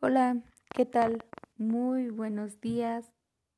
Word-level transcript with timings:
Hola, 0.00 0.40
¿qué 0.76 0.86
tal? 0.86 1.24
Muy 1.56 2.10
buenos 2.10 2.60
días, 2.60 3.12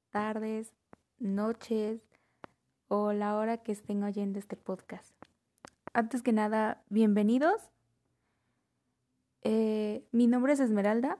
tardes, 0.09 0.73
noches 1.19 2.01
o 2.89 3.13
la 3.13 3.37
hora 3.37 3.59
que 3.59 3.73
estén 3.73 4.03
oyendo 4.05 4.39
este 4.39 4.57
podcast. 4.57 5.15
Antes 5.93 6.23
que 6.23 6.33
nada, 6.33 6.83
bienvenidos. 6.89 7.69
Eh, 9.43 10.09
mi 10.13 10.27
nombre 10.29 10.55
es 10.55 10.61
Esmeralda. 10.61 11.19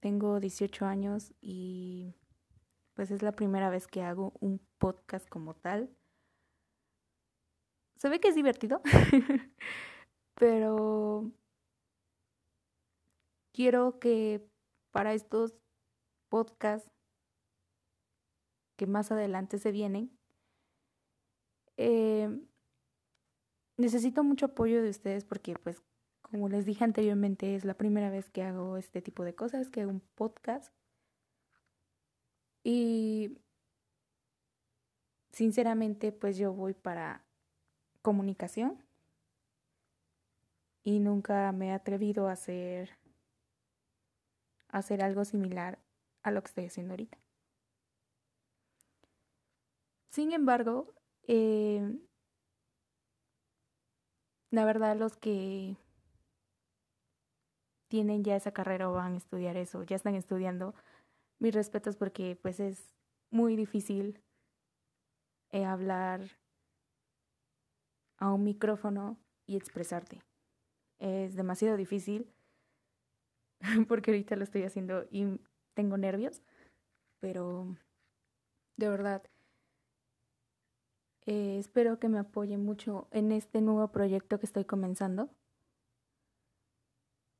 Tengo 0.00 0.40
18 0.40 0.84
años 0.84 1.32
y 1.40 2.16
pues 2.94 3.12
es 3.12 3.22
la 3.22 3.30
primera 3.30 3.70
vez 3.70 3.86
que 3.86 4.02
hago 4.02 4.32
un 4.40 4.58
podcast 4.78 5.28
como 5.28 5.54
tal. 5.54 5.88
Se 7.94 8.08
ve 8.08 8.18
que 8.18 8.26
es 8.26 8.34
divertido, 8.34 8.82
pero 10.34 11.30
quiero 13.54 13.98
que 14.00 14.46
para 14.90 15.14
estos 15.14 15.54
podcasts 16.28 16.90
que 18.76 18.86
más 18.86 19.12
adelante 19.12 19.58
se 19.58 19.70
vienen, 19.70 20.10
eh, 21.76 22.28
necesito 23.76 24.24
mucho 24.24 24.46
apoyo 24.46 24.82
de 24.82 24.90
ustedes 24.90 25.24
porque 25.24 25.54
pues 25.54 25.82
como 26.22 26.48
les 26.48 26.66
dije 26.66 26.84
anteriormente 26.84 27.54
es 27.54 27.64
la 27.64 27.74
primera 27.74 28.10
vez 28.10 28.28
que 28.28 28.42
hago 28.42 28.76
este 28.76 29.00
tipo 29.00 29.24
de 29.24 29.34
cosas, 29.34 29.68
que 29.68 29.82
hago 29.82 29.90
un 29.92 30.00
podcast. 30.00 30.74
Y 32.64 33.38
sinceramente 35.32 36.10
pues 36.10 36.36
yo 36.36 36.52
voy 36.52 36.74
para 36.74 37.24
comunicación 38.02 38.82
y 40.82 40.98
nunca 40.98 41.52
me 41.52 41.68
he 41.68 41.72
atrevido 41.72 42.28
a 42.28 42.32
hacer 42.32 43.03
hacer 44.74 45.02
algo 45.02 45.24
similar 45.24 45.78
a 46.22 46.32
lo 46.32 46.42
que 46.42 46.48
estoy 46.48 46.66
haciendo 46.66 46.92
ahorita. 46.92 47.18
Sin 50.10 50.32
embargo, 50.32 50.94
eh, 51.28 51.96
la 54.50 54.64
verdad 54.64 54.96
los 54.96 55.16
que 55.16 55.76
tienen 57.88 58.24
ya 58.24 58.34
esa 58.34 58.52
carrera 58.52 58.90
o 58.90 58.94
van 58.94 59.14
a 59.14 59.16
estudiar 59.16 59.56
eso, 59.56 59.84
ya 59.84 59.96
están 59.96 60.16
estudiando, 60.16 60.74
mis 61.38 61.54
respetos 61.54 61.96
porque 61.96 62.36
pues 62.40 62.58
es 62.58 62.94
muy 63.30 63.54
difícil 63.54 64.20
eh, 65.52 65.64
hablar 65.64 66.20
a 68.18 68.32
un 68.32 68.42
micrófono 68.42 69.18
y 69.46 69.56
expresarte. 69.56 70.22
Es 70.98 71.36
demasiado 71.36 71.76
difícil 71.76 72.32
porque 73.88 74.10
ahorita 74.10 74.36
lo 74.36 74.44
estoy 74.44 74.62
haciendo 74.64 75.06
y 75.10 75.40
tengo 75.74 75.96
nervios, 75.96 76.42
pero 77.20 77.76
de 78.76 78.88
verdad 78.88 79.22
eh, 81.26 81.58
espero 81.58 81.98
que 81.98 82.08
me 82.08 82.18
apoyen 82.18 82.64
mucho 82.64 83.08
en 83.10 83.32
este 83.32 83.60
nuevo 83.60 83.88
proyecto 83.88 84.38
que 84.38 84.46
estoy 84.46 84.64
comenzando. 84.64 85.30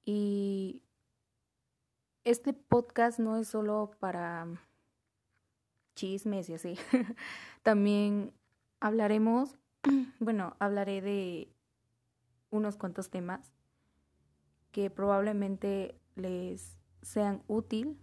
Y 0.07 0.83
este 2.25 2.53
podcast 2.55 3.19
no 3.19 3.37
es 3.37 3.49
solo 3.49 3.91
para 4.01 4.47
chismes 5.95 6.49
y 6.49 6.55
así. 6.55 6.79
También 7.63 8.33
hablaremos, 8.81 9.57
bueno, 10.21 10.57
hablaré 10.59 11.03
de 11.03 11.49
unos 12.51 12.77
cuantos 12.77 13.11
temas 13.11 13.53
que 14.73 14.91
probablemente 14.91 16.01
les 16.17 16.77
sean 17.03 17.43
útil. 17.47 17.99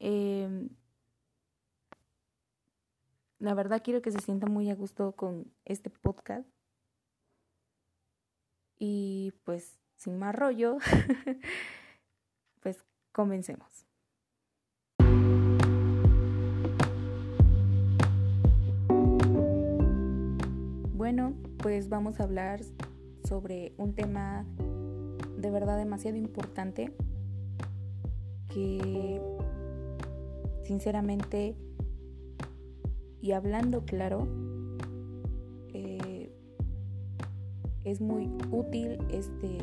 Eh, 0.00 0.68
la 3.38 3.54
verdad 3.54 3.82
quiero 3.84 4.02
que 4.02 4.10
se 4.10 4.20
sientan 4.20 4.52
muy 4.52 4.70
a 4.70 4.74
gusto 4.74 5.12
con 5.12 5.52
este 5.64 5.90
podcast. 5.90 6.48
Y 8.78 9.32
pues 9.44 9.78
sin 9.96 10.18
más 10.18 10.34
rollo, 10.34 10.78
pues 12.60 12.84
comencemos. 13.12 13.86
Bueno, 20.92 21.34
pues 21.58 21.88
vamos 21.88 22.18
a 22.18 22.24
hablar 22.24 22.60
sobre 23.24 23.74
un 23.76 23.94
tema 23.94 24.46
de 25.44 25.50
verdad 25.50 25.76
demasiado 25.76 26.16
importante 26.16 26.90
que 28.48 29.20
sinceramente 30.62 31.54
y 33.20 33.32
hablando 33.32 33.84
claro 33.84 34.26
eh, 35.74 36.32
es 37.84 38.00
muy 38.00 38.30
útil 38.50 38.96
este 39.10 39.58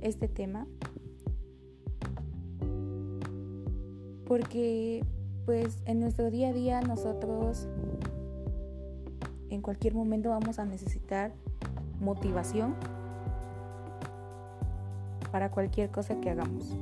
este 0.00 0.26
tema. 0.26 0.66
Porque 4.26 5.04
pues 5.44 5.78
en 5.84 6.00
nuestro 6.00 6.32
día 6.32 6.48
a 6.48 6.52
día 6.52 6.80
nosotros 6.80 7.68
en 9.50 9.62
cualquier 9.62 9.94
momento 9.94 10.30
vamos 10.30 10.58
a 10.58 10.64
necesitar 10.64 11.32
motivación 12.00 12.74
para 15.36 15.50
cualquier 15.50 15.90
cosa 15.90 16.18
que 16.18 16.30
hagamos. 16.30 16.74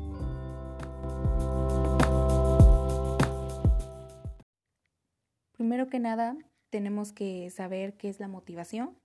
Primero 5.51 5.89
que 5.89 5.99
nada, 5.99 6.37
tenemos 6.71 7.13
que 7.13 7.51
saber 7.51 7.97
qué 7.97 8.09
es 8.09 8.21
la 8.21 8.29
motivación. 8.29 8.97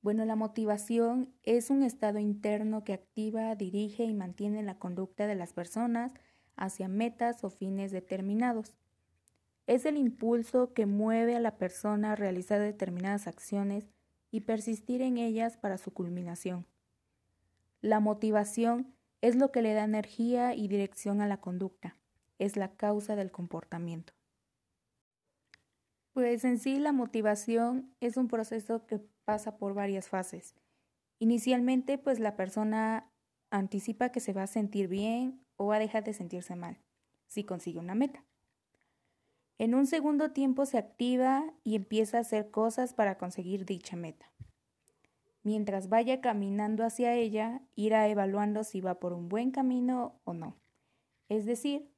Bueno, 0.00 0.24
la 0.24 0.36
motivación 0.36 1.34
es 1.42 1.68
un 1.68 1.82
estado 1.82 2.18
interno 2.18 2.82
que 2.82 2.94
activa, 2.94 3.54
dirige 3.56 4.04
y 4.04 4.14
mantiene 4.14 4.62
la 4.62 4.78
conducta 4.78 5.26
de 5.26 5.34
las 5.34 5.52
personas 5.52 6.14
hacia 6.56 6.88
metas 6.88 7.44
o 7.44 7.50
fines 7.50 7.92
determinados. 7.92 8.72
Es 9.66 9.84
el 9.84 9.98
impulso 9.98 10.72
que 10.72 10.86
mueve 10.86 11.36
a 11.36 11.40
la 11.40 11.58
persona 11.58 12.12
a 12.12 12.16
realizar 12.16 12.58
determinadas 12.58 13.26
acciones 13.26 13.86
y 14.30 14.40
persistir 14.40 15.02
en 15.02 15.18
ellas 15.18 15.58
para 15.58 15.76
su 15.76 15.92
culminación. 15.92 16.64
La 17.84 18.00
motivación 18.00 18.96
es 19.20 19.36
lo 19.36 19.52
que 19.52 19.60
le 19.60 19.74
da 19.74 19.84
energía 19.84 20.54
y 20.54 20.68
dirección 20.68 21.20
a 21.20 21.28
la 21.28 21.42
conducta, 21.42 21.98
es 22.38 22.56
la 22.56 22.76
causa 22.76 23.14
del 23.14 23.30
comportamiento. 23.30 24.14
Pues 26.14 26.46
en 26.46 26.58
sí 26.58 26.78
la 26.78 26.92
motivación 26.92 27.94
es 28.00 28.16
un 28.16 28.28
proceso 28.28 28.86
que 28.86 29.00
pasa 29.26 29.58
por 29.58 29.74
varias 29.74 30.08
fases. 30.08 30.54
Inicialmente, 31.18 31.98
pues 31.98 32.20
la 32.20 32.36
persona 32.36 33.12
anticipa 33.50 34.08
que 34.08 34.20
se 34.20 34.32
va 34.32 34.44
a 34.44 34.46
sentir 34.46 34.88
bien 34.88 35.44
o 35.56 35.66
va 35.66 35.76
a 35.76 35.80
dejar 35.80 36.04
de 36.04 36.14
sentirse 36.14 36.56
mal 36.56 36.78
si 37.26 37.44
consigue 37.44 37.80
una 37.80 37.94
meta. 37.94 38.24
En 39.58 39.74
un 39.74 39.86
segundo 39.86 40.30
tiempo 40.30 40.64
se 40.64 40.78
activa 40.78 41.52
y 41.64 41.74
empieza 41.74 42.16
a 42.16 42.22
hacer 42.22 42.50
cosas 42.50 42.94
para 42.94 43.18
conseguir 43.18 43.66
dicha 43.66 43.94
meta. 43.94 44.32
Mientras 45.44 45.90
vaya 45.90 46.22
caminando 46.22 46.84
hacia 46.84 47.14
ella, 47.14 47.60
irá 47.76 48.08
evaluando 48.08 48.64
si 48.64 48.80
va 48.80 48.98
por 48.98 49.12
un 49.12 49.28
buen 49.28 49.50
camino 49.50 50.18
o 50.24 50.32
no. 50.32 50.56
Es 51.28 51.44
decir, 51.44 51.92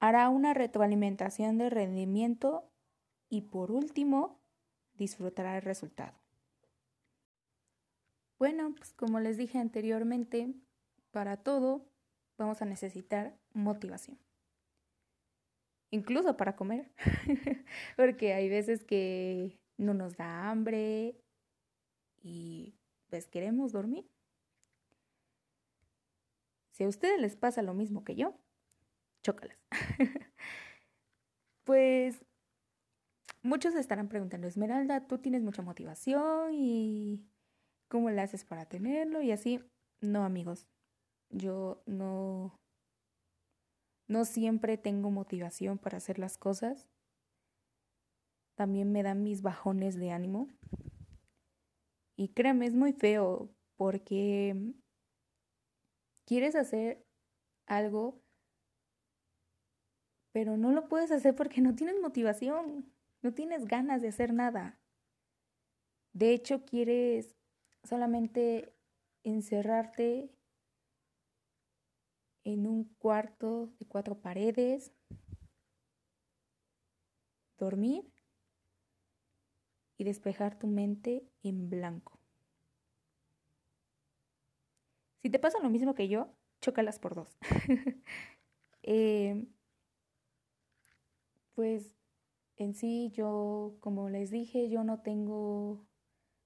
hará 0.00 0.28
una 0.28 0.52
retroalimentación 0.52 1.58
de 1.58 1.70
rendimiento 1.70 2.68
y 3.28 3.42
por 3.42 3.70
último, 3.70 4.42
disfrutará 4.94 5.56
el 5.56 5.62
resultado. 5.62 6.12
Bueno, 8.38 8.74
pues 8.76 8.92
como 8.94 9.20
les 9.20 9.36
dije 9.36 9.58
anteriormente, 9.58 10.52
para 11.12 11.36
todo 11.36 11.86
vamos 12.36 12.62
a 12.62 12.64
necesitar 12.64 13.38
motivación. 13.52 14.18
Incluso 15.92 16.36
para 16.36 16.56
comer, 16.56 16.90
porque 17.96 18.34
hay 18.34 18.48
veces 18.48 18.82
que 18.82 19.60
no 19.76 19.94
nos 19.94 20.16
da 20.16 20.50
hambre 20.50 21.22
y 22.22 22.74
pues 23.12 23.26
queremos 23.26 23.72
dormir. 23.72 24.08
Si 26.70 26.82
a 26.82 26.88
ustedes 26.88 27.20
les 27.20 27.36
pasa 27.36 27.60
lo 27.60 27.74
mismo 27.74 28.04
que 28.04 28.14
yo, 28.14 28.34
chócalas. 29.22 29.58
pues 31.64 32.24
muchos 33.42 33.74
estarán 33.74 34.08
preguntando, 34.08 34.46
Esmeralda, 34.46 35.06
tú 35.06 35.18
tienes 35.18 35.42
mucha 35.42 35.60
motivación 35.60 36.54
y 36.54 37.22
¿cómo 37.88 38.08
le 38.08 38.22
haces 38.22 38.46
para 38.46 38.64
tenerlo? 38.64 39.20
Y 39.20 39.30
así, 39.30 39.60
no 40.00 40.24
amigos, 40.24 40.66
yo 41.28 41.82
no, 41.84 42.58
no 44.08 44.24
siempre 44.24 44.78
tengo 44.78 45.10
motivación 45.10 45.76
para 45.76 45.98
hacer 45.98 46.18
las 46.18 46.38
cosas. 46.38 46.88
También 48.54 48.90
me 48.90 49.02
dan 49.02 49.22
mis 49.22 49.42
bajones 49.42 49.96
de 49.96 50.12
ánimo. 50.12 50.48
Y 52.22 52.28
créanme, 52.28 52.66
es 52.66 52.74
muy 52.74 52.92
feo 52.92 53.52
porque 53.74 54.54
quieres 56.24 56.54
hacer 56.54 57.04
algo, 57.66 58.22
pero 60.30 60.56
no 60.56 60.70
lo 60.70 60.86
puedes 60.86 61.10
hacer 61.10 61.34
porque 61.34 61.60
no 61.60 61.74
tienes 61.74 62.00
motivación, 62.00 62.94
no 63.22 63.34
tienes 63.34 63.64
ganas 63.64 64.02
de 64.02 64.08
hacer 64.10 64.32
nada. 64.32 64.80
De 66.12 66.32
hecho, 66.32 66.64
quieres 66.64 67.34
solamente 67.82 68.72
encerrarte 69.24 70.30
en 72.44 72.68
un 72.68 72.84
cuarto 72.98 73.74
de 73.80 73.86
cuatro 73.86 74.20
paredes, 74.20 74.92
dormir 77.58 78.12
y 80.02 80.04
despejar 80.04 80.58
tu 80.58 80.66
mente 80.66 81.24
en 81.44 81.70
blanco. 81.70 82.18
Si 85.22 85.30
te 85.30 85.38
pasa 85.38 85.60
lo 85.60 85.70
mismo 85.70 85.94
que 85.94 86.08
yo, 86.08 86.34
chócalas 86.60 86.98
por 86.98 87.14
dos. 87.14 87.38
Eh, 88.84 89.46
pues 91.54 91.94
en 92.56 92.74
sí 92.74 93.12
yo, 93.14 93.76
como 93.78 94.08
les 94.08 94.32
dije, 94.32 94.68
yo 94.68 94.82
no 94.82 95.02
tengo, 95.02 95.86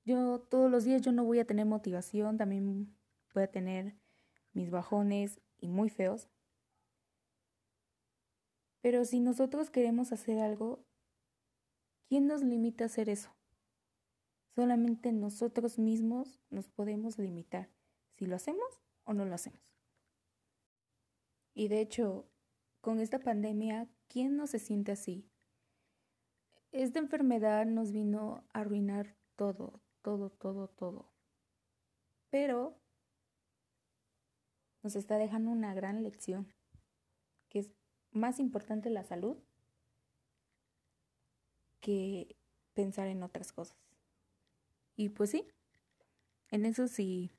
yo 0.05 0.41
todos 0.41 0.71
los 0.71 0.85
días 0.85 1.01
yo 1.01 1.13
no 1.13 1.25
voy 1.25 1.39
a 1.39 1.47
tener 1.47 1.65
motivación, 1.65 2.37
también 2.37 2.95
voy 3.33 3.45
a 3.45 3.51
tener 3.51 3.97
mis 4.53 4.71
bajones 4.71 5.41
y 5.57 5.69
muy 5.69 5.89
feos. 5.89 6.29
Pero 8.83 9.07
si 9.07 9.21
nosotros 9.21 9.71
queremos 9.71 10.13
hacer 10.13 10.41
algo, 10.41 10.85
¿quién 12.09 12.27
nos 12.27 12.43
limita 12.43 12.85
a 12.85 12.89
hacer 12.89 13.09
eso? 13.09 13.36
Solamente 14.57 15.13
nosotros 15.13 15.79
mismos 15.79 16.41
nos 16.49 16.71
podemos 16.71 17.19
limitar 17.19 17.69
si 18.15 18.25
lo 18.25 18.37
hacemos 18.37 18.81
o 19.05 19.13
no 19.13 19.27
lo 19.27 19.35
hacemos. 19.35 19.61
Y 21.53 21.69
de 21.69 21.83
hecho, 21.83 22.27
con 22.81 22.99
esta 22.99 23.19
pandemia, 23.19 23.87
¿quién 24.09 24.35
no 24.35 24.47
se 24.47 24.59
siente 24.59 24.93
así? 24.93 25.29
Esta 26.73 27.01
enfermedad 27.01 27.67
nos 27.67 27.93
vino 27.93 28.47
a 28.55 28.61
arruinar 28.61 29.15
todo, 29.37 29.83
todo, 30.01 30.31
todo, 30.31 30.69
todo. 30.69 31.13
Pero 32.31 32.81
nos 34.83 34.97
está 34.97 35.19
dejando 35.19 35.51
una 35.51 35.75
gran 35.75 36.03
lección, 36.03 36.51
que 37.51 37.59
es 37.59 37.71
más 38.11 38.41
importante 38.41 38.89
la 38.89 39.05
salud 39.05 39.37
que 41.81 42.39
pensar 42.73 43.09
en 43.09 43.23
otras 43.23 43.53
cosas. 43.53 43.86
Y 44.97 45.11
pues 45.11 45.31
sí, 45.31 45.47
en 46.51 46.65
eso 46.65 46.89
sí, 46.89 47.31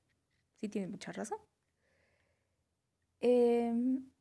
sí 0.62 0.70
tiene 0.70 0.88
mucha 0.88 1.12
razón. 1.12 1.40
Em, 3.20 4.12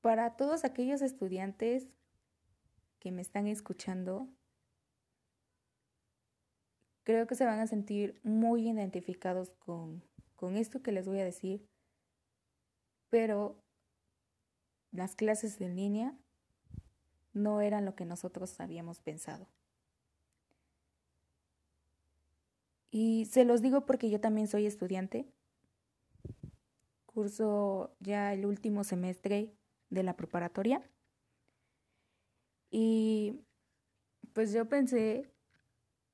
para 0.00 0.36
todos 0.36 0.64
aquellos 0.64 1.02
estudiantes 1.02 1.88
que 2.98 3.12
me 3.12 3.22
están 3.22 3.46
escuchando, 3.46 4.28
creo 7.04 7.28
que 7.28 7.36
se 7.36 7.46
van 7.46 7.60
a 7.60 7.68
sentir 7.68 8.20
muy 8.24 8.68
identificados 8.68 9.50
con, 9.50 10.02
con 10.34 10.56
esto 10.56 10.82
que 10.82 10.90
les 10.90 11.06
voy 11.06 11.20
a 11.20 11.24
decir, 11.24 11.64
pero 13.08 13.62
las 14.90 15.14
clases 15.14 15.60
en 15.60 15.76
línea 15.76 16.18
no 17.32 17.60
eran 17.60 17.84
lo 17.84 17.94
que 17.94 18.04
nosotros 18.04 18.58
habíamos 18.58 19.00
pensado. 19.00 19.46
Y 22.98 23.26
se 23.26 23.44
los 23.44 23.60
digo 23.60 23.84
porque 23.84 24.08
yo 24.08 24.20
también 24.20 24.48
soy 24.48 24.64
estudiante. 24.64 25.30
Curso 27.04 27.94
ya 28.00 28.32
el 28.32 28.46
último 28.46 28.84
semestre 28.84 29.54
de 29.90 30.02
la 30.02 30.16
preparatoria. 30.16 30.80
Y 32.70 33.38
pues 34.32 34.54
yo 34.54 34.66
pensé 34.70 35.30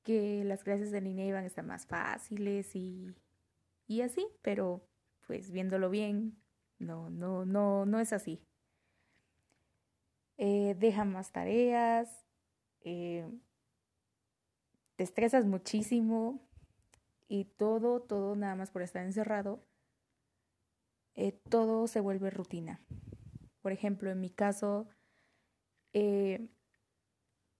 que 0.03 0.43
las 0.43 0.65
clases 0.65 0.91
de 0.91 1.01
línea 1.01 1.25
iban 1.25 1.45
a 1.45 1.47
estar 1.47 1.65
más 1.65 1.87
fáciles 1.87 2.75
y, 2.75 3.15
y 3.87 4.01
así, 4.01 4.27
pero 4.43 4.85
pues 5.29 5.53
viéndolo 5.53 5.89
bien, 5.89 6.37
no, 6.81 7.11
no, 7.11 7.45
no, 7.47 7.87
no 7.87 8.01
es 8.01 8.13
así. 8.13 8.43
Eh, 10.37 10.75
dejan 10.81 11.13
más 11.13 11.31
tareas, 11.31 12.27
eh, 12.81 13.31
te 14.97 15.05
estresas 15.05 15.47
muchísimo, 15.47 16.41
y 17.33 17.47
todo, 17.47 18.03
todo 18.03 18.37
nada 18.37 18.55
más 18.57 18.71
por 18.71 18.83
estar 18.83 19.07
encerrado, 19.07 19.65
eh, 21.15 21.33
todo 21.33 21.87
se 21.87 21.99
vuelve 21.99 22.29
rutina. 22.29 22.83
Por 23.63 23.73
ejemplo, 23.73 24.11
en 24.11 24.21
mi 24.21 24.29
caso, 24.29 24.87
eh, 25.95 26.47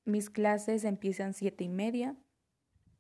mis 0.05 0.29
clases 0.29 0.85
empiezan 0.85 1.33
siete 1.33 1.65
y 1.65 1.71
media, 1.71 2.15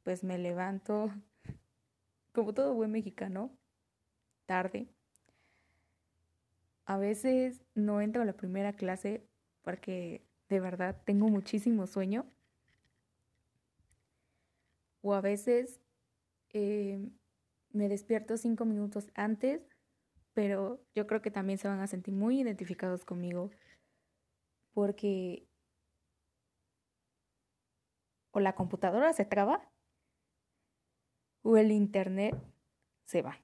pues 0.02 0.24
me 0.24 0.38
levanto, 0.38 1.10
como 2.32 2.54
todo 2.54 2.72
buen 2.72 2.90
mexicano, 2.90 3.50
tarde. 4.46 4.88
A 6.86 6.96
veces 6.96 7.60
no 7.74 8.00
entro 8.00 8.22
a 8.22 8.24
la 8.24 8.32
primera 8.32 8.72
clase 8.72 9.28
porque 9.60 10.24
de 10.48 10.60
verdad 10.60 11.02
tengo 11.04 11.28
muchísimo 11.28 11.86
sueño. 11.86 12.24
O 15.02 15.12
a 15.12 15.20
veces 15.20 15.82
eh, 16.52 16.98
me 17.70 17.88
despierto 17.88 18.36
cinco 18.36 18.64
minutos 18.64 19.08
antes, 19.14 19.66
pero 20.34 20.80
yo 20.94 21.06
creo 21.06 21.22
que 21.22 21.30
también 21.30 21.58
se 21.58 21.68
van 21.68 21.80
a 21.80 21.86
sentir 21.86 22.14
muy 22.14 22.40
identificados 22.40 23.04
conmigo 23.04 23.50
porque 24.72 25.46
o 28.32 28.40
la 28.40 28.54
computadora 28.54 29.12
se 29.12 29.24
traba 29.24 29.70
o 31.42 31.56
el 31.56 31.70
internet 31.70 32.34
se 33.04 33.22
va. 33.22 33.42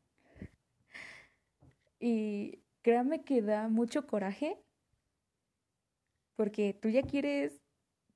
Y 2.01 2.63
créanme 2.83 3.25
que 3.25 3.43
da 3.43 3.69
mucho 3.69 4.07
coraje 4.07 4.57
porque 6.37 6.73
tú 6.73 6.89
ya 6.89 7.03
quieres 7.03 7.61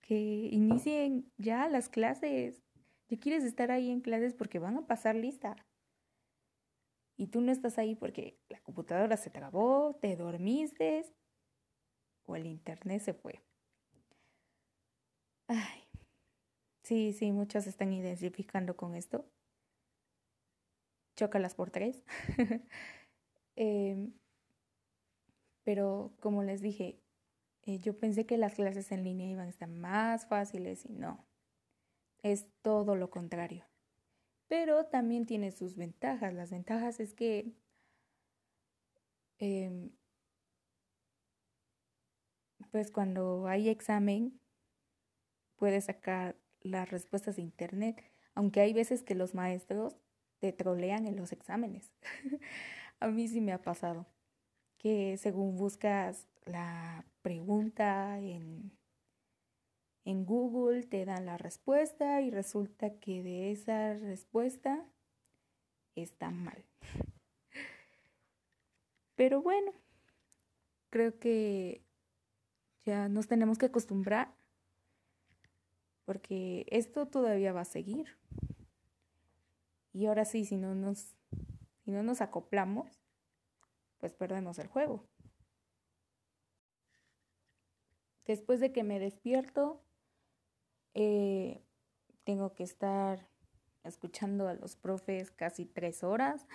que 0.01 0.15
inicien 0.15 1.31
ya 1.37 1.69
las 1.69 1.89
clases 1.89 2.63
Tú 3.13 3.21
quieres 3.21 3.45
estar 3.45 3.71
ahí 3.71 3.91
en 3.91 4.01
clases 4.01 4.33
porque 4.33 4.59
van 4.59 4.79
a 4.79 4.87
pasar 4.87 5.15
lista. 5.15 5.55
Y 7.19 7.27
tú 7.27 7.43
no 7.43 7.53
estás 7.53 7.77
ahí 7.77 7.95
porque 7.95 8.41
la 8.49 8.59
computadora 8.63 9.19
se 9.19 9.29
trabó, 9.29 9.99
te 10.01 10.17
dormiste 10.17 11.05
o 12.25 12.37
el 12.37 12.47
internet 12.47 13.03
se 13.03 13.13
fue. 13.13 13.43
Ay, 15.47 15.83
sí, 16.85 17.13
sí, 17.13 17.33
muchos 17.33 17.67
están 17.67 17.93
identificando 17.93 18.79
con 18.79 18.95
esto. 18.95 19.31
Chócalas 21.15 21.55
por 21.55 21.71
tres. 21.71 22.03
Em, 23.57 24.15
pero 25.65 26.15
como 26.19 26.43
les 26.43 26.63
dije, 26.63 26.99
eh, 27.65 27.79
yo 27.79 27.99
pensé 27.99 28.25
que 28.25 28.39
las 28.39 28.55
clases 28.55 28.91
en 28.91 29.05
línea 29.05 29.29
iban 29.29 29.49
a 29.49 29.51
estar 29.51 29.69
más 29.69 30.27
fáciles 30.27 30.87
y 30.87 30.95
no 30.95 31.31
es 32.23 32.47
todo 32.63 32.97
lo 32.97 33.11
contrario. 33.11 33.65
Pero 34.49 34.87
también 34.87 35.27
tiene 35.27 35.53
sus 35.53 35.77
ventajas. 35.77 36.35
Las 36.35 36.51
ventajas 36.51 37.01
es 37.01 37.15
que 37.15 37.53
em, 39.39 39.91
pues 42.71 42.91
cuando 42.91 43.47
hay 43.47 43.69
examen 43.69 44.41
puedes 45.57 45.85
sacar 45.85 46.37
las 46.61 46.91
respuestas 46.91 47.37
de 47.37 47.43
internet, 47.43 48.03
aunque 48.35 48.61
hay 48.61 48.73
veces 48.73 49.03
que 49.03 49.15
los 49.15 49.35
maestros 49.35 49.97
te 50.39 50.53
trolean 50.53 51.07
en 51.07 51.17
los 51.17 51.33
exámenes. 51.33 51.93
A 53.01 53.09
mí 53.09 53.29
sí 53.29 53.41
me 53.41 53.53
ha 53.53 53.63
pasado 53.63 54.07
que 54.79 55.17
según 55.17 55.57
buscas 55.57 56.27
la 56.45 57.05
pregunta 57.23 58.19
en 58.19 58.73
en 60.05 60.25
Google 60.25 60.83
te 60.85 61.05
dan 61.05 61.27
la 61.27 61.39
respuesta 61.39 62.21
y 62.21 62.31
resulta 62.31 62.99
que 62.99 63.23
de 63.23 63.53
esa 63.53 63.95
respuesta 63.95 64.85
está 65.95 66.31
mal. 66.31 66.65
Pero 69.15 69.43
bueno, 69.43 69.73
creo 70.91 71.19
que 71.19 71.85
ya 72.85 73.09
nos 73.09 73.29
tenemos 73.29 73.59
que 73.59 73.67
acostumbrar 73.67 74.35
porque 76.05 76.67
esto 76.71 77.07
todavía 77.07 77.53
va 77.53 77.61
a 77.61 77.65
seguir. 77.65 78.19
Y 79.93 80.07
ahora 80.07 80.25
sí, 80.25 80.45
si 80.45 80.57
no 80.57 80.75
nos, 80.75 81.15
si 81.85 81.91
no 81.91 82.03
nos 82.03 82.21
acoplamos, 82.21 83.01
pues 83.99 84.13
perdemos 84.15 84.59
el 84.59 84.67
juego. 84.67 85.07
Después 88.25 88.61
de 88.61 88.73
que 88.73 88.83
me 88.83 88.99
despierto, 88.99 89.85
eh, 90.95 91.63
tengo 92.25 92.55
que 92.55 92.65
estar 92.65 93.27
escuchando 93.85 94.49
a 94.49 94.55
los 94.55 94.77
profes 94.77 95.31
casi 95.31 95.67
tres 95.67 96.05
horas, 96.05 96.47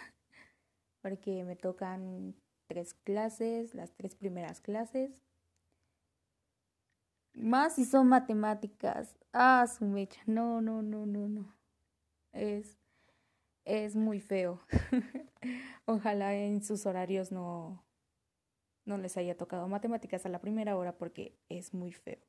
porque 1.02 1.44
me 1.44 1.56
tocan 1.56 2.36
tres 2.68 2.94
clases, 2.94 3.74
las 3.74 3.94
tres 3.94 4.16
primeras 4.16 4.62
clases. 4.62 5.24
Más 7.34 7.76
si 7.76 7.86
son 7.86 8.08
matemáticas. 8.08 9.16
Ah, 9.32 9.66
su 9.68 9.86
mecha. 9.86 10.22
No, 10.26 10.60
no, 10.62 10.82
no, 10.82 11.06
no, 11.06 11.28
no. 11.28 11.56
Es, 12.34 12.78
es 13.66 13.96
muy 13.96 14.20
feo. 14.20 14.60
Ojalá 15.86 16.36
en 16.36 16.64
sus 16.64 16.86
horarios 16.86 17.32
no, 17.32 17.86
no 18.86 18.98
les 18.98 19.18
haya 19.18 19.38
tocado 19.38 19.68
matemáticas 19.68 20.26
a 20.26 20.30
la 20.30 20.42
primera 20.42 20.76
hora 20.78 20.98
porque 20.98 21.38
es 21.50 21.74
muy 21.74 21.94
feo. 21.94 22.27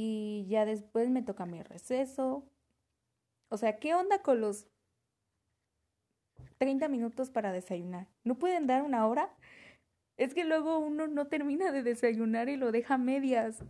Y 0.00 0.46
ya 0.46 0.64
después 0.64 1.10
me 1.10 1.22
toca 1.22 1.44
mi 1.44 1.60
receso. 1.60 2.48
O 3.48 3.56
sea, 3.56 3.80
¿qué 3.80 3.96
onda 3.96 4.22
con 4.22 4.40
los 4.40 4.68
30 6.58 6.86
minutos 6.86 7.30
para 7.30 7.50
desayunar? 7.50 8.06
¿No 8.22 8.38
pueden 8.38 8.68
dar 8.68 8.84
una 8.84 9.08
hora? 9.08 9.34
Es 10.16 10.34
que 10.34 10.44
luego 10.44 10.78
uno 10.78 11.08
no 11.08 11.26
termina 11.26 11.72
de 11.72 11.82
desayunar 11.82 12.48
y 12.48 12.56
lo 12.56 12.70
deja 12.70 12.94
a 12.94 12.98
medias. 12.98 13.64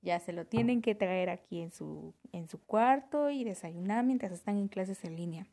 Ya 0.00 0.20
se 0.20 0.32
lo 0.32 0.46
tienen 0.46 0.80
que 0.80 0.94
traer 0.94 1.28
aquí 1.28 1.60
en 1.60 1.70
su, 1.70 2.14
en 2.32 2.48
su 2.48 2.58
cuarto 2.64 3.28
y 3.28 3.44
desayunar 3.44 4.06
mientras 4.06 4.32
están 4.32 4.56
en 4.56 4.68
clases 4.68 5.04
en 5.04 5.16
línea. 5.16 5.46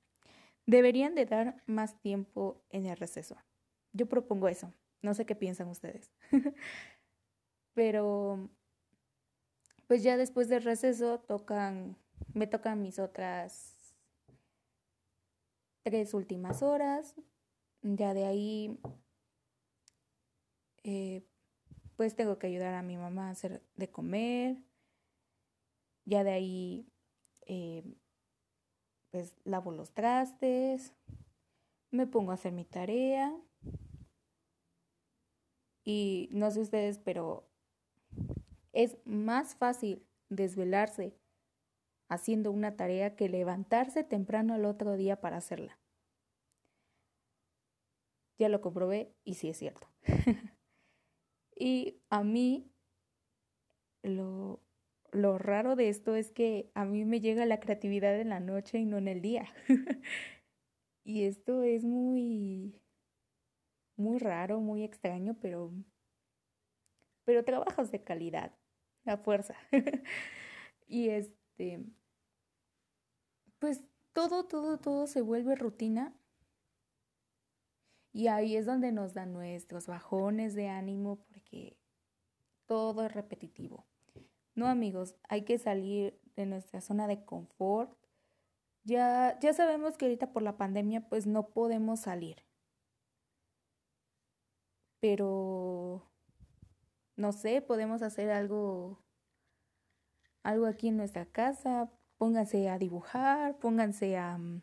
Deberían 0.65 1.13
de 1.13 1.25
dar 1.25 1.61
más 1.65 1.99
tiempo 1.99 2.63
en 2.69 2.85
el 2.85 2.95
receso. 2.95 3.35
Yo 3.91 4.07
propongo 4.07 4.47
eso. 4.47 4.73
No 5.01 5.13
sé 5.13 5.25
qué 5.25 5.35
piensan 5.35 5.67
ustedes. 5.67 6.09
Pero 7.73 8.49
pues 9.87 10.03
ya 10.03 10.17
después 10.17 10.49
del 10.49 10.63
receso 10.63 11.19
tocan, 11.19 11.97
me 12.33 12.47
tocan 12.47 12.81
mis 12.81 12.99
otras 12.99 13.95
tres 15.83 16.13
últimas 16.13 16.63
horas. 16.63 17.15
Ya 17.81 18.13
de 18.13 18.25
ahí, 18.25 18.79
eh, 20.83 21.27
pues 21.97 22.15
tengo 22.15 22.39
que 22.39 22.47
ayudar 22.47 22.73
a 22.73 22.81
mi 22.81 22.97
mamá 22.97 23.27
a 23.27 23.31
hacer 23.31 23.61
de 23.75 23.89
comer. 23.91 24.63
Ya 26.05 26.23
de 26.23 26.31
ahí, 26.31 26.87
eh, 27.45 27.83
pues 29.11 29.35
lavo 29.43 29.71
los 29.71 29.93
trastes, 29.93 30.93
me 31.91 32.07
pongo 32.07 32.31
a 32.31 32.35
hacer 32.35 32.51
mi 32.51 32.65
tarea. 32.65 33.35
Y 35.85 36.29
no 36.31 36.49
sé 36.51 36.61
ustedes, 36.61 36.97
pero 36.97 37.52
es 38.73 38.97
más 39.05 39.55
fácil 39.55 40.05
desvelarse 40.29 41.15
haciendo 42.09 42.51
una 42.51 42.75
tarea 42.75 43.15
que 43.15 43.29
levantarse 43.29 44.03
temprano 44.03 44.53
al 44.53 44.65
otro 44.65 44.97
día 44.97 45.21
para 45.21 45.37
hacerla. 45.37 45.79
Ya 48.37 48.49
lo 48.49 48.61
comprobé 48.61 49.13
y 49.23 49.35
sí 49.35 49.49
es 49.49 49.57
cierto. 49.57 49.87
y 51.55 52.01
a 52.09 52.23
mí 52.23 52.71
lo, 54.01 54.59
lo 55.11 55.37
raro 55.37 55.75
de 55.75 55.89
esto 55.89 56.15
es 56.15 56.31
que 56.31 56.71
a 56.73 56.83
mí 56.85 57.05
me 57.05 57.21
llega 57.21 57.45
la 57.45 57.59
creatividad 57.59 58.19
en 58.19 58.29
la 58.29 58.39
noche 58.39 58.79
y 58.79 58.85
no 58.85 58.97
en 58.97 59.07
el 59.07 59.21
día. 59.21 59.45
y 61.03 61.23
esto 61.23 61.63
es 61.63 61.83
muy, 61.83 62.81
muy 63.95 64.17
raro, 64.17 64.59
muy 64.59 64.83
extraño, 64.83 65.37
pero, 65.39 65.71
pero 67.23 67.45
trabajas 67.45 67.91
de 67.91 68.03
calidad 68.03 68.51
la 69.05 69.17
fuerza. 69.17 69.55
y 70.87 71.09
este, 71.09 71.83
pues 73.59 73.83
todo, 74.13 74.45
todo, 74.45 74.77
todo 74.79 75.07
se 75.07 75.21
vuelve 75.21 75.55
rutina. 75.55 76.13
Y 78.11 78.27
ahí 78.27 78.55
es 78.55 78.65
donde 78.65 78.91
nos 78.91 79.13
dan 79.13 79.33
nuestros 79.33 79.87
bajones 79.87 80.53
de 80.53 80.69
ánimo 80.69 81.25
porque 81.25 81.77
todo 82.67 83.03
es 83.05 83.11
repetitivo. 83.11 83.87
No, 84.55 84.67
amigos, 84.67 85.15
hay 85.27 85.43
que 85.43 85.57
salir 85.57 86.19
de 86.35 86.45
nuestra 86.45 86.79
zona 86.79 87.07
de 87.07 87.25
confort. 87.25 87.97
Ya, 88.83 89.39
ya 89.39 89.53
sabemos 89.53 89.97
que 89.97 90.05
ahorita 90.05 90.31
por 90.31 90.43
la 90.43 90.57
pandemia 90.57 91.07
pues 91.09 91.25
no 91.25 91.49
podemos 91.49 92.01
salir. 92.01 92.43
Pero 94.99 96.12
no 97.15 97.31
sé, 97.31 97.61
podemos 97.61 98.01
hacer 98.01 98.31
algo, 98.31 99.03
algo 100.43 100.65
aquí 100.65 100.87
en 100.87 100.97
nuestra 100.97 101.25
casa, 101.25 101.91
pónganse 102.17 102.69
a 102.69 102.77
dibujar, 102.77 103.57
pónganse 103.59 104.17
a, 104.17 104.37
mm, 104.37 104.61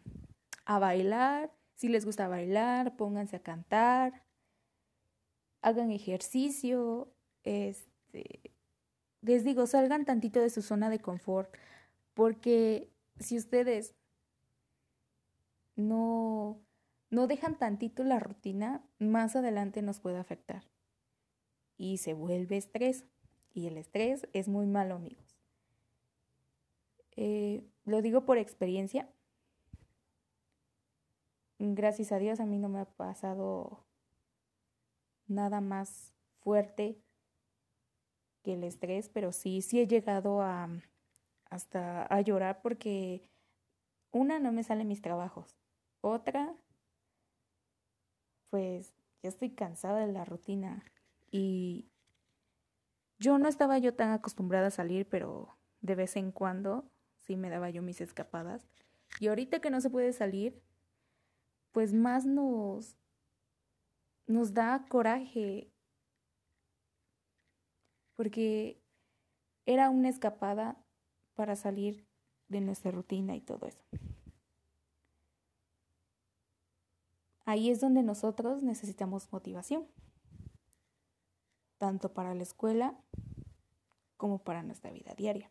a 0.64 0.78
bailar, 0.78 1.52
si 1.74 1.88
les 1.88 2.04
gusta 2.04 2.28
bailar, 2.28 2.96
pónganse 2.96 3.36
a 3.36 3.42
cantar, 3.42 4.24
hagan 5.62 5.90
ejercicio, 5.90 7.12
este, 7.44 8.52
les 9.22 9.44
digo, 9.44 9.66
salgan 9.66 10.04
tantito 10.04 10.40
de 10.40 10.50
su 10.50 10.62
zona 10.62 10.90
de 10.90 11.00
confort, 11.00 11.54
porque 12.14 12.90
si 13.18 13.36
ustedes 13.36 13.94
no, 15.76 16.60
no 17.10 17.26
dejan 17.26 17.56
tantito 17.58 18.04
la 18.04 18.18
rutina, 18.18 18.84
más 18.98 19.36
adelante 19.36 19.82
nos 19.82 20.00
puede 20.00 20.18
afectar 20.18 20.64
y 21.80 21.96
se 21.96 22.12
vuelve 22.12 22.58
estrés. 22.58 23.06
Y 23.54 23.66
el 23.66 23.78
estrés 23.78 24.28
es 24.34 24.48
muy 24.48 24.66
malo, 24.66 24.96
amigos. 24.96 25.38
Eh, 27.16 27.64
lo 27.86 28.02
digo 28.02 28.26
por 28.26 28.36
experiencia. 28.36 29.08
Gracias 31.58 32.12
a 32.12 32.18
Dios 32.18 32.38
a 32.38 32.46
mí 32.46 32.58
no 32.58 32.68
me 32.68 32.80
ha 32.80 32.84
pasado 32.84 33.86
nada 35.26 35.60
más 35.60 36.12
fuerte 36.40 36.98
que 38.42 38.54
el 38.54 38.64
estrés, 38.64 39.08
pero 39.08 39.32
sí, 39.32 39.62
sí 39.62 39.80
he 39.80 39.86
llegado 39.86 40.42
a 40.42 40.68
hasta 41.50 42.06
a 42.06 42.20
llorar 42.20 42.62
porque 42.62 43.28
una 44.12 44.38
no 44.38 44.52
me 44.52 44.62
salen 44.62 44.86
mis 44.86 45.02
trabajos, 45.02 45.58
otra 46.00 46.54
pues 48.50 48.94
ya 49.22 49.28
estoy 49.28 49.50
cansada 49.50 50.06
de 50.06 50.12
la 50.12 50.24
rutina 50.24 50.84
y 51.30 51.90
yo 53.18 53.38
no 53.38 53.48
estaba 53.48 53.78
yo 53.78 53.94
tan 53.94 54.10
acostumbrada 54.10 54.68
a 54.68 54.72
salir, 54.72 55.08
pero 55.08 55.56
de 55.80 55.94
vez 55.94 56.16
en 56.16 56.32
cuando 56.32 56.90
sí 57.18 57.36
me 57.36 57.50
daba 57.50 57.70
yo 57.70 57.82
mis 57.82 58.00
escapadas. 58.00 58.66
Y 59.20 59.28
ahorita 59.28 59.60
que 59.60 59.70
no 59.70 59.80
se 59.80 59.90
puede 59.90 60.12
salir, 60.12 60.62
pues 61.72 61.92
más 61.92 62.24
nos, 62.24 62.96
nos 64.26 64.54
da 64.54 64.86
coraje. 64.88 65.70
Porque 68.16 68.82
era 69.66 69.90
una 69.90 70.08
escapada 70.08 70.82
para 71.34 71.56
salir 71.56 72.06
de 72.48 72.60
nuestra 72.60 72.90
rutina 72.90 73.36
y 73.36 73.40
todo 73.40 73.66
eso. 73.66 73.84
Ahí 77.44 77.70
es 77.70 77.80
donde 77.80 78.02
nosotros 78.02 78.62
necesitamos 78.62 79.32
motivación 79.32 79.86
tanto 81.80 82.12
para 82.12 82.34
la 82.34 82.42
escuela 82.42 82.94
como 84.18 84.44
para 84.44 84.62
nuestra 84.62 84.92
vida 84.92 85.14
diaria. 85.14 85.50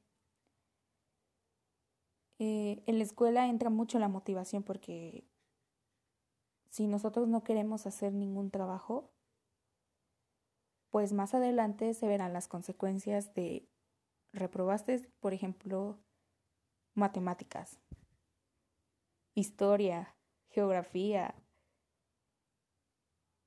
Eh, 2.37 2.83
en 2.85 2.99
la 2.99 3.03
escuela 3.03 3.47
entra 3.47 3.71
mucho 3.71 3.97
la 3.97 4.07
motivación 4.07 4.61
porque 4.61 5.27
si 6.69 6.85
nosotros 6.85 7.27
no 7.27 7.43
queremos 7.43 7.87
hacer 7.87 8.13
ningún 8.13 8.51
trabajo, 8.51 9.11
pues 10.91 11.13
más 11.13 11.33
adelante 11.33 11.95
se 11.95 12.07
verán 12.07 12.31
las 12.31 12.47
consecuencias 12.47 13.33
de 13.33 13.67
reprobaste, 14.31 15.11
por 15.19 15.33
ejemplo, 15.33 15.97
matemáticas, 16.93 17.79
historia, 19.33 20.15
geografía. 20.49 21.33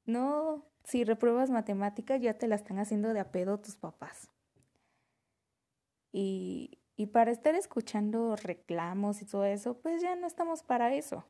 No 0.04 0.71
si 0.84 1.04
repruebas 1.04 1.50
matemáticas 1.50 2.20
ya 2.20 2.38
te 2.38 2.48
la 2.48 2.56
están 2.56 2.78
haciendo 2.78 3.12
de 3.12 3.20
a 3.20 3.30
pedo 3.30 3.58
tus 3.60 3.76
papás. 3.76 4.30
Y, 6.12 6.78
y 6.96 7.06
para 7.06 7.30
estar 7.30 7.54
escuchando 7.54 8.36
reclamos 8.36 9.22
y 9.22 9.26
todo 9.26 9.44
eso, 9.44 9.78
pues 9.80 10.02
ya 10.02 10.14
no 10.16 10.26
estamos 10.26 10.62
para 10.62 10.94
eso. 10.94 11.24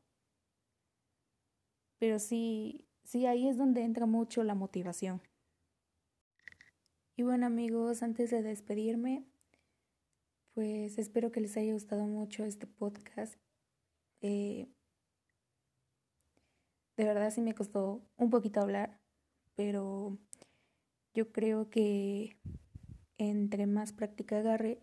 Pero 1.99 2.19
sí, 2.19 2.89
sí, 3.05 3.27
ahí 3.27 3.49
es 3.49 3.57
donde 3.57 3.83
entra 3.83 4.07
mucho 4.07 4.43
la 4.43 4.55
motivación. 4.55 5.23
Y 7.17 7.23
bueno 7.23 7.47
amigos, 7.47 8.03
antes 8.03 8.31
de 8.31 8.43
despedirme, 8.43 9.25
pues 10.55 10.99
espero 10.99 11.31
que 11.31 11.41
les 11.41 11.57
haya 11.57 11.73
gustado 11.73 12.07
mucho 12.07 12.45
este 12.45 12.67
podcast. 12.67 13.37
Eh, 14.21 14.69
de 16.97 17.05
verdad 17.05 17.31
sí 17.31 17.41
me 17.41 17.55
costó 17.55 18.03
un 18.17 18.31
poquito 18.31 18.61
hablar, 18.61 19.02
pero 19.55 20.19
yo 21.15 21.33
creo 21.33 21.71
que 21.71 22.37
entre 23.19 23.67
más 23.67 23.93
práctica 23.93 24.39
agarre, 24.39 24.83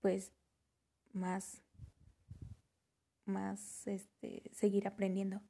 pues 0.00 0.32
más, 1.12 1.62
más, 3.24 3.86
este, 3.86 4.50
seguir 4.52 4.86
aprendiendo. 4.86 5.40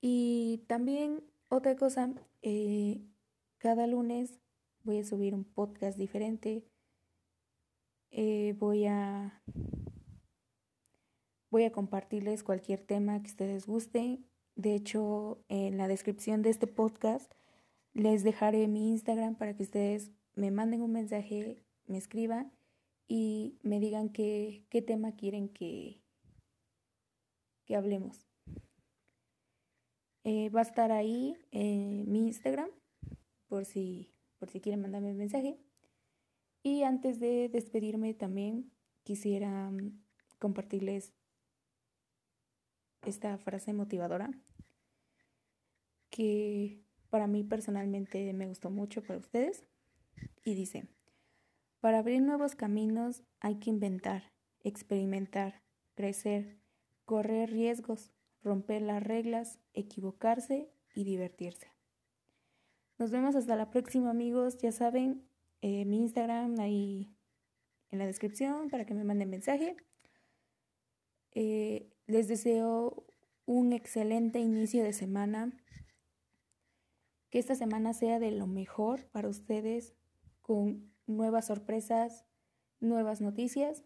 Y 0.00 0.64
también 0.66 1.24
otra 1.48 1.76
cosa, 1.76 2.12
eh, 2.42 3.00
cada 3.58 3.86
lunes 3.86 4.40
voy 4.82 4.98
a 4.98 5.04
subir 5.04 5.34
un 5.34 5.44
podcast 5.44 5.96
diferente. 5.98 6.64
Eh, 8.10 8.54
voy 8.58 8.86
a 8.86 9.42
voy 11.50 11.64
a 11.64 11.72
compartirles 11.72 12.42
cualquier 12.42 12.80
tema 12.80 13.22
que 13.22 13.30
ustedes 13.30 13.66
gusten. 13.66 14.26
De 14.56 14.74
hecho, 14.74 15.44
en 15.48 15.76
la 15.76 15.88
descripción 15.88 16.42
de 16.42 16.50
este 16.50 16.66
podcast 16.66 17.32
les 17.92 18.22
dejaré 18.22 18.68
mi 18.68 18.90
Instagram 18.90 19.36
para 19.36 19.56
que 19.56 19.62
ustedes 19.62 20.12
me 20.34 20.50
manden 20.50 20.82
un 20.82 20.92
mensaje, 20.92 21.64
me 21.86 21.98
escriban 21.98 22.52
y 23.08 23.58
me 23.62 23.80
digan 23.80 24.08
qué, 24.08 24.64
qué 24.70 24.82
tema 24.82 25.16
quieren 25.16 25.48
que, 25.48 26.00
que 27.64 27.76
hablemos. 27.76 28.26
Eh, 30.24 30.48
va 30.50 30.60
a 30.60 30.62
estar 30.62 30.90
ahí 30.90 31.36
en 31.50 32.10
mi 32.10 32.26
Instagram 32.26 32.70
por 33.46 33.64
si, 33.66 34.10
por 34.38 34.48
si 34.48 34.60
quieren 34.60 34.80
mandarme 34.80 35.10
un 35.10 35.18
mensaje. 35.18 35.58
Y 36.62 36.82
antes 36.82 37.20
de 37.20 37.50
despedirme 37.50 38.14
también 38.14 38.72
quisiera 39.02 39.70
mm, 39.70 40.00
compartirles 40.38 41.12
esta 43.06 43.36
frase 43.38 43.72
motivadora 43.72 44.30
que 46.10 46.80
para 47.10 47.26
mí 47.26 47.42
personalmente 47.44 48.32
me 48.32 48.46
gustó 48.46 48.70
mucho 48.70 49.02
para 49.02 49.18
ustedes 49.18 49.64
y 50.44 50.54
dice, 50.54 50.86
para 51.80 51.98
abrir 51.98 52.22
nuevos 52.22 52.54
caminos 52.54 53.22
hay 53.40 53.56
que 53.56 53.70
inventar, 53.70 54.32
experimentar, 54.62 55.62
crecer, 55.94 56.58
correr 57.04 57.50
riesgos, 57.50 58.12
romper 58.42 58.82
las 58.82 59.02
reglas, 59.02 59.58
equivocarse 59.72 60.70
y 60.94 61.04
divertirse. 61.04 61.68
Nos 62.98 63.10
vemos 63.10 63.34
hasta 63.34 63.56
la 63.56 63.70
próxima 63.70 64.10
amigos, 64.10 64.58
ya 64.58 64.70
saben, 64.70 65.26
eh, 65.62 65.84
mi 65.84 66.00
Instagram 66.00 66.60
ahí 66.60 67.14
en 67.90 67.98
la 67.98 68.06
descripción 68.06 68.70
para 68.70 68.86
que 68.86 68.94
me 68.94 69.04
manden 69.04 69.30
mensaje. 69.30 69.76
Eh, 71.32 71.93
les 72.06 72.28
deseo 72.28 73.06
un 73.46 73.72
excelente 73.72 74.38
inicio 74.38 74.82
de 74.82 74.92
semana. 74.92 75.52
Que 77.30 77.38
esta 77.38 77.54
semana 77.54 77.94
sea 77.94 78.18
de 78.18 78.30
lo 78.30 78.46
mejor 78.46 79.06
para 79.06 79.28
ustedes 79.28 79.94
con 80.40 80.92
nuevas 81.06 81.46
sorpresas, 81.46 82.24
nuevas 82.80 83.20
noticias 83.20 83.84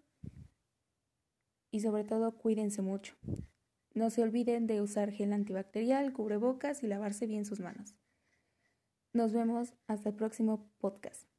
y 1.70 1.80
sobre 1.80 2.04
todo 2.04 2.36
cuídense 2.36 2.82
mucho. 2.82 3.14
No 3.94 4.10
se 4.10 4.22
olviden 4.22 4.66
de 4.66 4.82
usar 4.82 5.10
gel 5.10 5.32
antibacterial, 5.32 6.12
cubrebocas 6.12 6.82
y 6.82 6.86
lavarse 6.86 7.26
bien 7.26 7.44
sus 7.44 7.60
manos. 7.60 7.94
Nos 9.12 9.32
vemos 9.32 9.74
hasta 9.86 10.10
el 10.10 10.14
próximo 10.14 10.70
podcast. 10.78 11.37